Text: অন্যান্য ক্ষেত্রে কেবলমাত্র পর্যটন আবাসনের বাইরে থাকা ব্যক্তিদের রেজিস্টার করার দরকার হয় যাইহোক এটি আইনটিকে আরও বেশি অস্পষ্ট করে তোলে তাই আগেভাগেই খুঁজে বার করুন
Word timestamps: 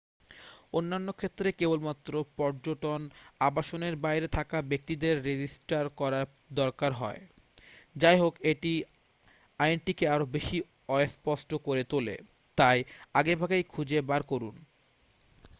অন্যান্য 0.73 1.09
ক্ষেত্রে 1.11 1.49
কেবলমাত্র 1.51 2.11
পর্যটন 2.37 3.01
আবাসনের 3.41 3.95
বাইরে 3.97 4.27
থাকা 4.27 4.57
ব্যক্তিদের 4.61 5.15
রেজিস্টার 5.23 5.83
করার 5.97 6.27
দরকার 6.53 6.91
হয় 6.93 7.21
যাইহোক 7.95 8.33
এটি 8.43 8.73
আইনটিকে 9.59 10.05
আরও 10.07 10.25
বেশি 10.27 10.57
অস্পষ্ট 10.95 11.51
করে 11.63 11.83
তোলে 11.83 12.15
তাই 12.57 12.77
আগেভাগেই 13.13 13.63
খুঁজে 13.63 13.99
বার 14.01 14.21
করুন 14.23 14.55